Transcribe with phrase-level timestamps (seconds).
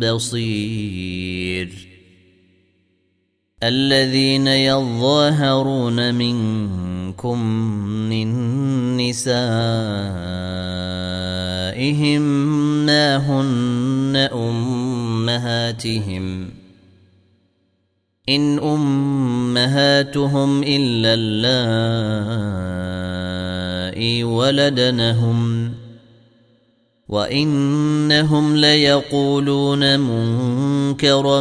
[0.00, 1.90] بصير
[3.62, 7.42] الذين يظاهرون منكم
[8.08, 8.28] من
[8.96, 9.40] نسائهم
[12.86, 16.50] ما هن أمهاتهم
[18.28, 21.30] إن أمهاتهم إلا اللائي
[24.24, 25.49] ولدنهم
[27.10, 31.40] وانهم ليقولون منكرا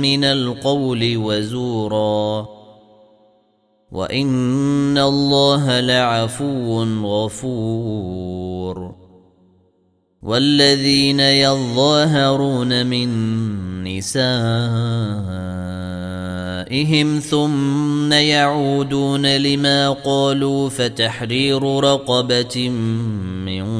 [0.00, 2.48] من القول وزورا
[3.92, 8.94] وان الله لعفو غفور
[10.22, 13.08] والذين يظاهرون من
[13.84, 14.40] نسائهم
[17.18, 23.79] ثم يعودون لما قالوا فتحرير رقبه من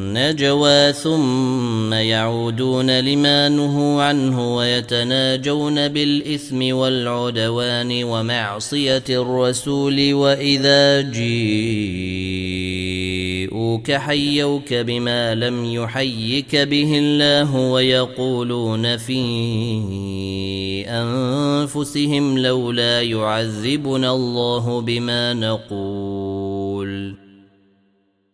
[0.11, 11.51] النجوى ثم يعودون لما نهوا عنه ويتناجون بالإثم والعدوان ومعصية الرسول وإذا جيءوك
[13.91, 19.21] حيوك بما لم يحيك به الله ويقولون في
[20.87, 27.30] أنفسهم لولا يعذبنا الله بما نقول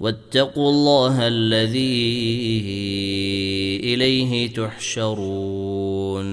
[0.00, 1.80] واتقوا الله الذي
[3.84, 6.30] إليه تحشرون.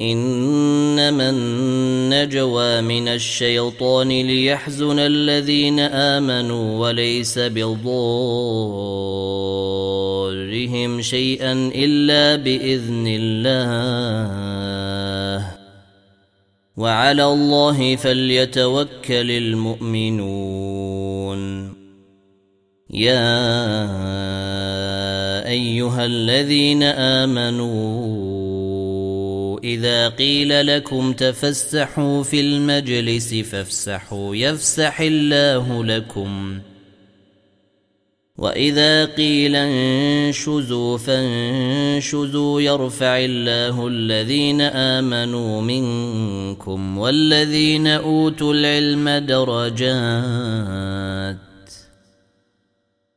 [0.00, 7.82] إنما النجوى من الشيطان ليحزن الذين آمنوا وليس بضارهم
[11.00, 14.34] شيئا إلا بإذن الله.
[16.76, 20.83] وعلى الله فليتوكل المؤمنون.
[22.94, 23.48] يا
[25.48, 27.74] أيها الذين آمنوا
[29.64, 36.58] إذا قيل لكم تفسحوا في المجلس فافسحوا يفسح الله لكم.
[38.38, 50.74] وإذا قيل انشزوا فانشزوا يرفع الله الذين آمنوا منكم والذين أوتوا العلم درجات.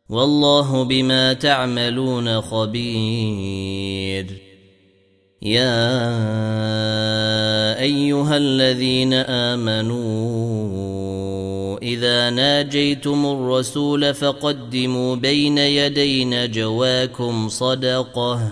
[0.10, 4.26] والله بما تعملون خبير.
[5.42, 5.80] يا
[7.80, 9.98] أيها الذين آمنوا
[11.78, 18.52] إذا ناجيتم الرسول فقدموا بين يدي نجواكم صدقة.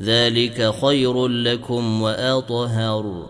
[0.00, 3.29] ذلك خير لكم وأطهر.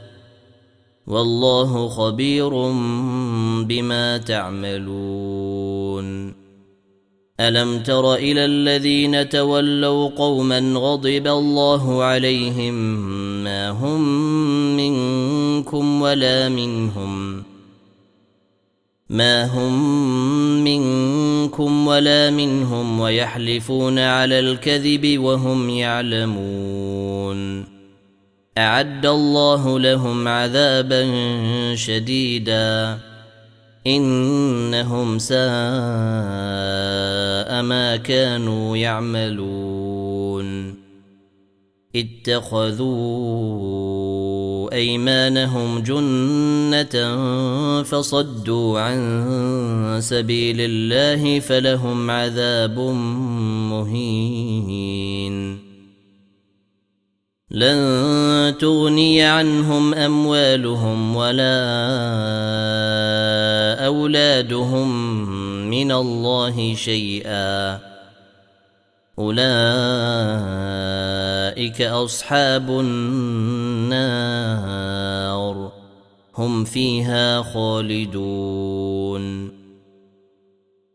[1.11, 2.49] والله خبير
[3.63, 6.01] بما تعملون.
[7.39, 12.73] ألم تر إلى الذين تولوا قوما غضب الله عليهم
[13.43, 14.01] ما هم
[14.77, 17.43] منكم ولا منهم
[19.09, 19.73] ما هم
[20.63, 27.70] منكم ولا منهم ويحلفون على الكذب وهم يعلمون.
[28.61, 31.05] أعد الله لهم عذابا
[31.75, 32.97] شديدا.
[33.87, 35.41] إنهم ساء
[37.61, 40.75] ما كانوا يعملون.
[41.95, 43.41] اتخذوا
[44.73, 46.95] أيمانهم جنة
[47.83, 52.79] فصدوا عن سبيل الله فلهم عذاب
[53.69, 55.59] مهين.
[57.51, 58.00] لن
[58.61, 61.61] تغني عنهم اموالهم ولا
[63.85, 64.89] اولادهم
[65.69, 67.79] من الله شيئا
[69.19, 69.41] اولئك
[71.81, 74.01] اصحاب النار
[76.37, 78.81] هم فيها خالدون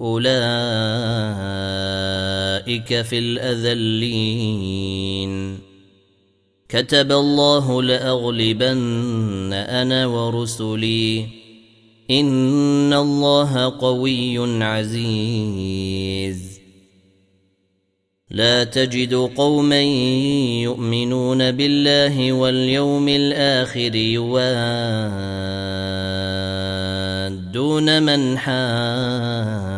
[0.00, 0.32] أولئك
[3.02, 4.92] في الأذلين.
[6.68, 11.26] كتب الله لأغلبن أنا ورسلي.
[12.10, 16.52] إن الله قوي عزيز.
[18.30, 19.82] لا تجد قوما
[20.62, 24.42] يؤمنون بالله واليوم الآخر يوادون
[28.02, 29.71] من حاد.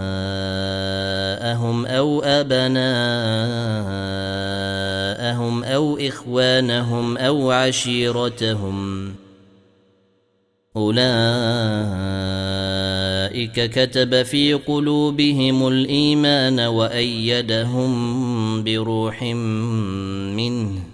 [1.86, 3.64] أو أبناءهم
[5.64, 9.14] أو إخوانهم أو عشيرتهم
[10.76, 11.04] أولئك
[13.70, 17.94] كتب في قلوبهم الإيمان وأيدهم
[18.64, 20.93] بروح منه